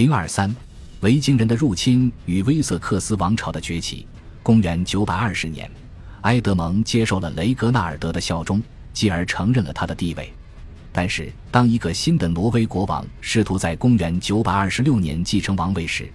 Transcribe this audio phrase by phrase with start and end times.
[0.00, 0.50] 零二三，
[1.00, 4.06] 维京人的入侵与威瑟克斯王朝的崛起。
[4.42, 5.70] 公元九百二十年，
[6.22, 8.62] 埃德蒙接受了雷格纳尔德的效忠，
[8.94, 10.32] 继而承认了他的地位。
[10.90, 16.10] 但是，当一个新的挪威国王试图在公元九百二十六年继承王位时，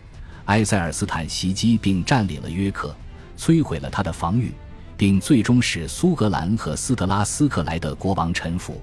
[0.45, 2.95] 埃塞尔斯坦袭击并占领了约克，
[3.38, 4.52] 摧毁了他的防御，
[4.97, 8.81] 并最终使苏格兰和斯特拉斯克莱德国王臣服。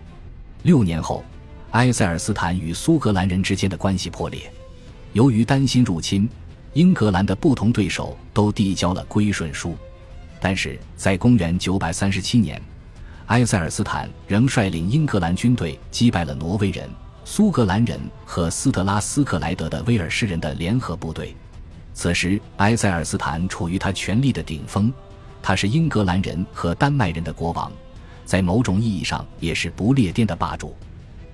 [0.63, 1.25] 六年后，
[1.73, 4.49] 埃塞尔斯坦与苏格兰人之间的关系破裂。
[5.13, 6.29] 由于担心入侵，
[6.73, 9.77] 英格兰的不同对手都递交了归顺书。
[10.41, 12.61] 但是在公元九百三十七年。
[13.27, 16.91] 埃塞尔斯坦仍率领英格兰军队击败了挪威人、
[17.25, 21.35] 苏格兰人和斯特拉斯克莱德的威尔士人的联合部队。
[21.95, 24.93] 此时，埃塞尔斯坦处于他权力的顶峰，
[25.41, 27.73] 他是英格兰人和丹麦人的国王，
[28.25, 30.77] 在某种意义上也是不列颠的霸主。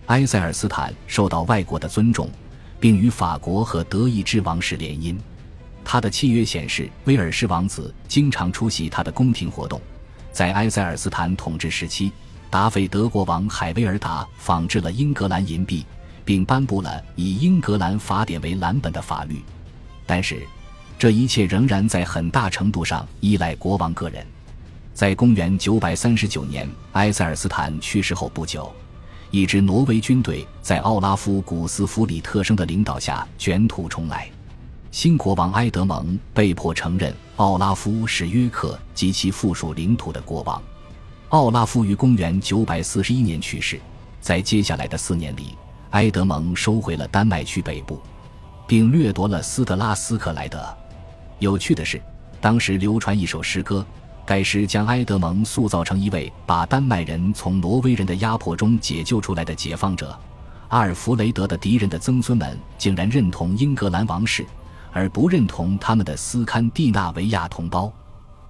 [0.06, 2.30] 埃塞尔斯坦受到外国的尊重，
[2.80, 5.16] 并与法国和德意志王室联姻。
[5.84, 9.80] 他的契约显示，威尔士王子经常出席他的宫廷活动。
[10.33, 12.12] 在埃塞尔斯坦统治时期，
[12.50, 15.84] 达菲德国王海威尔达仿制了英格兰银币，
[16.25, 19.42] 并颁布了以英格兰法典为蓝本的法律。
[20.06, 20.47] 但是，
[20.98, 24.27] 这一切仍然在很大程度上依赖国王个人。
[24.92, 28.72] 在公元939年埃塞尔斯坦去世后不久，
[29.30, 34.28] 一支挪威军队在奥拉夫·古斯弗里特生的领导下卷土重来。
[34.90, 40.62] 新国王埃德蒙被迫承认奥拉夫是约克及其附属领土的国王。
[41.28, 43.78] 奥拉夫于公元941年去世，
[44.18, 45.54] 在接下来的四年里，
[45.90, 48.00] 埃德蒙收回了丹麦区北部，
[48.66, 50.66] 并掠夺了斯特拉斯克莱德。
[51.38, 52.00] 有趣的是，
[52.40, 53.84] 当时流传一首诗歌，
[54.28, 60.14] 该诗将埃德蒙塑造成一位把丹麦人从挪威人的压迫中解救出来的解放者。
[60.68, 64.44] 阿尔弗雷德的敌人的曾孙们竟然认同英格兰王室。
[64.90, 67.92] 而不认同他们的斯堪的纳维亚同胞，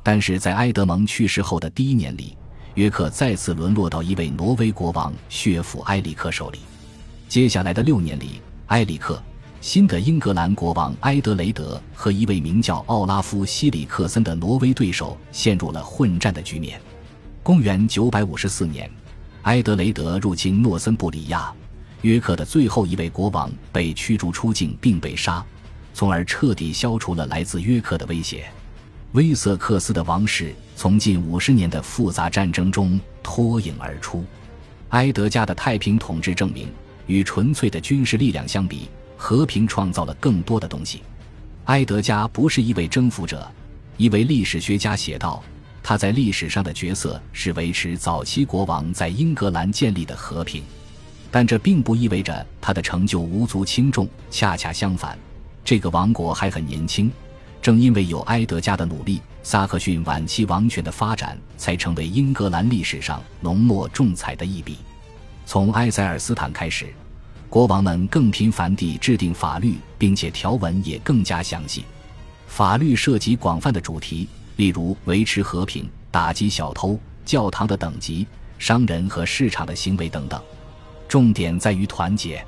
[0.03, 2.37] 但是在埃德蒙去世后的第一年里，
[2.75, 6.61] 约克再次沦落到一位挪威国王血府埃里克手里。
[7.29, 9.21] 接下来的六年里，埃里克、
[9.61, 16.81] 新的英格兰国王埃德雷德和一位名叫奥拉夫·希里克森的挪威对手陷入了混战的局面。
[17.43, 18.89] 公元954年，
[19.43, 21.53] 埃德雷德入侵诺森布里亚，
[22.03, 25.45] 约克的最后一位国王被驱逐出境并被杀。
[25.93, 28.47] 从而彻底消除了来自约克的威胁。
[29.13, 34.25] 威瑟克斯的王室从近五十年的复杂战争中脱颖而出。
[34.91, 36.69] 埃德加的太平统治证明，
[37.09, 41.03] 与纯粹的军事力量相比，和平创造了更多的东西。
[41.65, 43.47] 埃德加不是一位征服者，
[43.99, 45.43] 一位历史学家写道
[45.83, 50.63] ：“他在历史上的角色是维持早期国王在英格兰建立的和平，
[51.31, 54.09] 但这并不意味着他的成就无足轻重。
[54.31, 55.19] 恰恰相反。”
[55.63, 57.13] 这个王国还很年轻，
[57.61, 64.79] 正因为有埃德加的努力，萨克逊晚期王权的发展才成为英格兰历史上浓墨重彩的一笔。
[65.45, 66.87] 从埃塞尔斯坦开始，
[67.49, 71.85] 国王们更频繁地制定法律，并且条文也更加详细。
[72.47, 78.27] 法律涉及广泛的主题，例如维持和平、打击小偷、教堂的等级、
[78.59, 80.41] 商人和市场的行为等等。
[81.09, 82.45] 重点在于团结。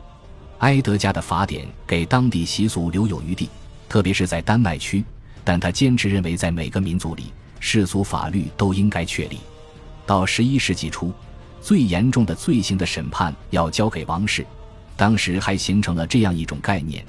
[0.58, 3.48] 埃德加的法典给当地习俗留有余地，
[3.88, 5.02] 特别是在丹麦区。
[5.42, 9.38] 但他坚持认为，在每个民族里，世俗法律都应该确立。
[10.04, 11.10] 到十一世纪初，
[11.62, 14.44] 最严重的罪行的审判要交给王室。
[15.00, 17.02] 当时还形成了这样一种概念，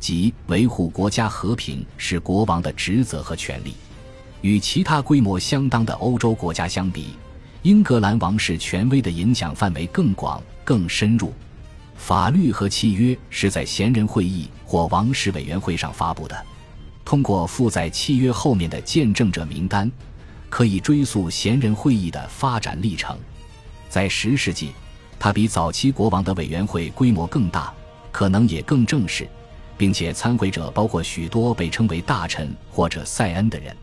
[0.00, 3.74] 即维护国家和平是国王的职责和权利。
[4.40, 7.08] 与其他规模相当的欧洲国家相比，
[7.60, 11.34] 英格兰王室权威的影响范围更广、更深入。
[11.96, 16.46] 法律和契约是在贤人会议或王室委员会上发布的。
[17.04, 19.92] 通过附在契约后面的见证者名单，
[20.48, 23.18] 可以追溯贤人会议的发展历程。
[23.90, 24.70] 在十世纪，
[25.24, 27.72] 它比早期国王的委员会规模更大，
[28.12, 29.26] 可能也更正式，
[29.74, 33.74] 并且参会者包括许多被称为大臣或者塞恩的人。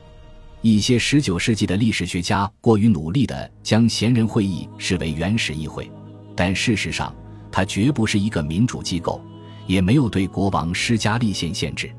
[0.61, 5.91] 一些十九世纪的历史学家过于努力地将贤人会议视为原始议会，
[6.35, 7.11] 但事实上。
[7.51, 9.19] 它绝不是一个民主机构，
[9.65, 11.91] 也没有对国王施加立宪限制，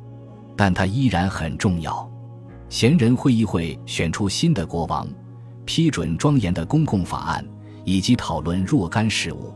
[0.57, 2.09] 但它依然很重要。
[2.69, 5.05] 贤人会议会选出新的国王，
[5.65, 7.45] 批准庄严的公共法案，
[7.85, 9.53] 以及讨论若干事务。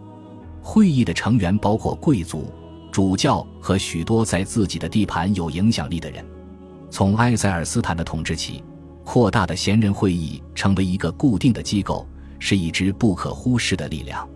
[0.63, 2.53] 会议的成员包括贵族、
[2.91, 6.25] 主教和许多在自己的地盘有影响力的人。
[6.91, 8.63] 从埃塞尔斯坦的统治起，
[9.05, 12.07] 扩大的贤人会议成为一个固定的机构，
[12.39, 14.29] 是一支不可忽视的力量。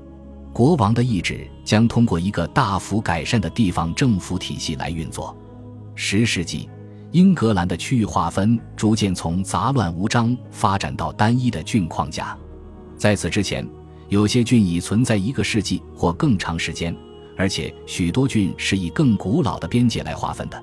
[0.52, 5.37] 国王的意志将通过一个大幅改善的地方政府体系来运作。
[5.94, 6.69] 十世纪，
[7.12, 12.37] 英格兰的区域划分逐渐从杂乱无章发展到单一的郡框架。
[12.96, 13.66] 在此之前，
[14.10, 16.94] 有些郡已存在一个世纪或更长时间，
[17.36, 20.62] 而且许多郡是以更古老的边界来划分的。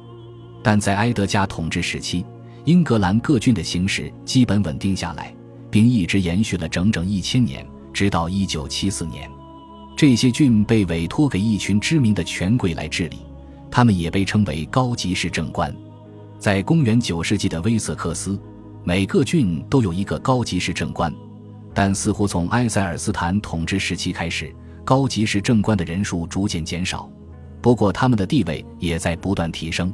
[0.61, 2.25] 但在埃德加统治时期，
[2.65, 5.33] 英格兰各郡的形势基本稳定下来，
[5.71, 9.29] 并一直延续了整整一千年，直到一九七四年。
[9.95, 13.19] 这些郡被委托给一群知名的权贵来治理，
[13.71, 15.73] 他们也被称为高级市政官。
[16.37, 18.37] 在公元九世纪的威瑟克斯，
[18.83, 21.11] 每个郡都有一个高级市政官，
[21.77, 24.51] 但似乎从埃塞尔斯坦统治时期开始，
[24.83, 27.07] 高级市政官的人数逐渐减少。
[27.61, 29.93] 不过，他们的地位也在不断提升。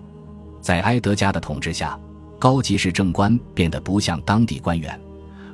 [0.62, 2.00] 在埃德加的统治下，
[2.40, 4.98] 高级市政官变得不像当地官员，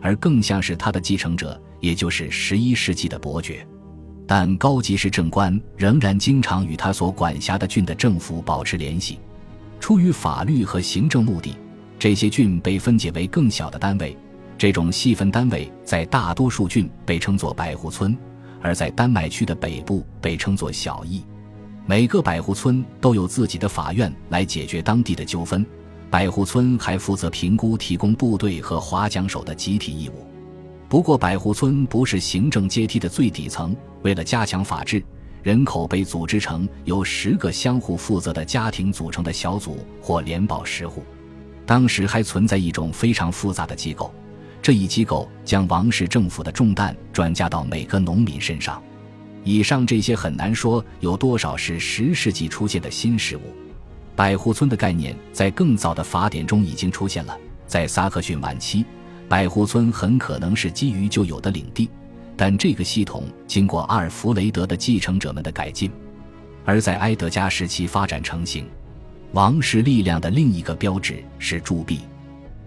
[0.04, 3.66] 而更像是他的继承者，也就是十一世纪的伯爵。
[4.28, 9.18] 但高级市政官仍然经常与他所管辖的郡的政府保持联系。
[9.80, 11.58] 出于法律和行政目的，
[11.98, 14.16] 这些郡被分解为更小的单位。
[14.60, 18.16] 这种细分单位在大多数郡被称作百户村，
[18.62, 21.24] 而在丹麦区的北部被称作小邑。
[21.86, 25.66] 每个百户村都有自己的法院来解决当地的纠纷。
[26.12, 30.28] 百户村还负责评估提供部队和划桨手的集体义务。
[30.90, 33.74] 不过，百户村不是行政阶梯的最底层。
[34.02, 35.02] 为了加强法治，
[35.42, 41.02] 人口被组织成由十个相互负责的家庭组成的小组或联保十户。
[41.66, 44.14] 当时还存在一种非常复杂的机构，
[44.69, 48.80] 这一机构将王室政府的重担转嫁到每个农民身上。
[49.44, 53.42] 以上这些很难说有多少是十世纪出现的新事物。
[54.16, 57.36] 百户村的概念在更早的法典中已经出现了，
[57.66, 58.86] 在萨克逊晚期。
[59.27, 61.89] 百户村很可能是基于旧有的领地，
[62.38, 65.89] 但这个系统经过阿尔弗雷德的继承者们的改进，
[66.63, 68.68] 而在埃德加时期发展成型。
[69.31, 72.01] 王室力量的另一个标志是铸币，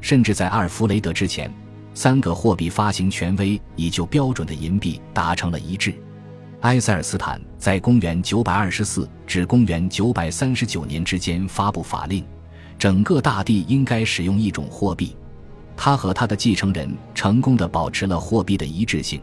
[0.00, 1.48] 甚至在阿尔弗雷德之前，
[1.94, 5.94] 三个货币发行权威已就标准的银币达成了一致。
[6.60, 12.24] 埃塞尔斯坦在公元924至公元939年之间发布法令，
[12.78, 15.16] 整个大地应该使用一种货币。
[15.76, 19.20] 他和他的继承人成功的保持了货币的一致性，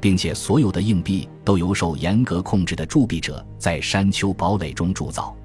[0.00, 5.36] 并且所有的硬币都由受严格控制的铸币者在山丘堡垒中铸造。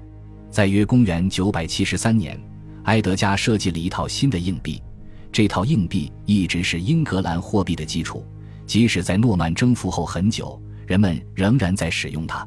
[0.50, 2.40] 在约公元973年，
[2.84, 4.82] 埃德加设计了一套新的硬币，
[5.38, 8.26] 这套硬币一直是英格兰货币的基础，
[8.66, 12.44] 即使在诺曼征服后很久，人们仍然在使用它。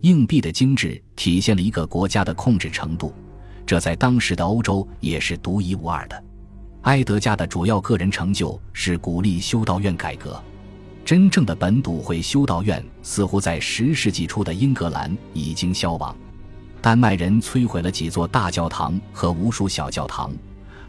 [0.00, 3.12] 硬币的精致体现了一个国家的控制程度，
[3.66, 6.24] 这在当时的欧洲也是独一无二的。
[6.84, 10.42] 埃德加的主要个人成就是鼓励修道院改革。
[11.04, 16.16] 真正的本笃会修道院似乎在十世纪初的英格兰已经消亡。
[16.80, 20.32] 丹麦人摧毁了几座大教堂和无数小教堂，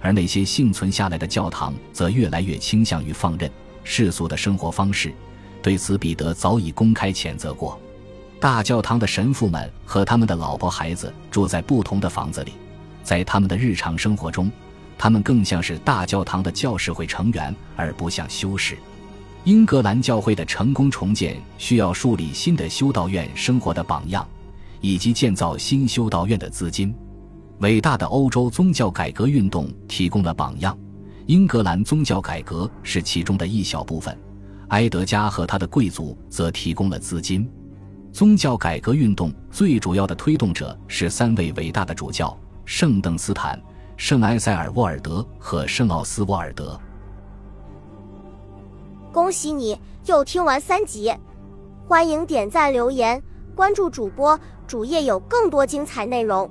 [0.04, 3.50] 而那些幸存下来的教堂则越来越倾向于放任
[3.84, 5.12] 世俗的生活方式。
[5.62, 7.80] 对此，彼得早已公开谴责过。
[8.38, 12.52] 大教堂的神父们和他们的老婆孩子住在不同的房子里，
[13.02, 14.52] 在他们的日常生活中。
[14.98, 18.78] 他们更像是大教堂的教士会成员，而不像修士。
[19.46, 24.26] 英格兰教会的成功重建需要树立新的修道院生活的榜样，
[24.82, 26.94] 以及建造新修道院的资金。
[27.60, 30.78] 伟大的欧洲宗教改革运动提供了榜样，
[31.28, 34.18] 英格兰宗教改革是其中的一小部分。
[34.70, 37.50] 埃德加和他的贵族则提供了资金。
[38.12, 43.62] 宗教改革运动最主要的推动者是三位伟大的主教：圣邓斯坦。
[43.96, 46.78] 圣埃塞尔沃尔德和圣奥斯沃尔德，
[49.14, 51.14] 恭喜你又听完三集，
[51.88, 53.22] 欢迎点赞、留言、
[53.56, 56.50] 关注主播，主页有更多精彩内容。